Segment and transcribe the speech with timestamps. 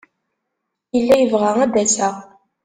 [0.95, 2.15] Yella yebɣa ad d-aseɣ.